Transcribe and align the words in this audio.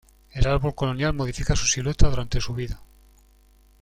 El 0.31 0.47
árbol 0.47 0.73
colonial 0.73 1.13
modifica 1.13 1.55
su 1.55 1.67
silueta 1.67 2.09
durante 2.09 2.41
su 2.41 2.55
vida. 2.55 2.81